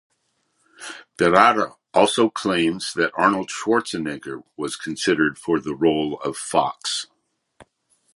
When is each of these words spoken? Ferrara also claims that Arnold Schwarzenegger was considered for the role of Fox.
Ferrara 1.15 1.75
also 1.93 2.27
claims 2.27 2.91
that 2.95 3.11
Arnold 3.13 3.51
Schwarzenegger 3.51 4.43
was 4.57 4.75
considered 4.75 5.37
for 5.37 5.59
the 5.59 5.75
role 5.75 6.19
of 6.21 6.35
Fox. 6.37 7.05